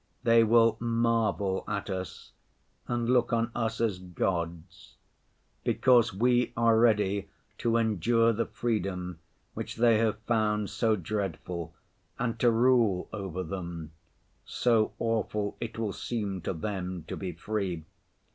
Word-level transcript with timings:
They 0.23 0.43
will 0.43 0.77
marvel 0.79 1.63
at 1.67 1.87
us 1.91 2.31
and 2.87 3.07
look 3.07 3.31
on 3.31 3.51
us 3.53 3.79
as 3.79 3.99
gods, 3.99 4.95
because 5.63 6.11
we 6.11 6.53
are 6.57 6.79
ready 6.79 7.29
to 7.59 7.77
endure 7.77 8.33
the 8.33 8.47
freedom 8.47 9.19
which 9.53 9.75
they 9.75 9.99
have 9.99 10.17
found 10.21 10.71
so 10.71 10.95
dreadful 10.95 11.75
and 12.17 12.39
to 12.39 12.49
rule 12.49 13.09
over 13.13 13.43
them—so 13.43 14.91
awful 14.97 15.55
it 15.59 15.77
will 15.77 15.93
seem 15.93 16.41
to 16.41 16.53
them 16.53 17.05
to 17.07 17.15
be 17.15 17.31
free. 17.33 17.85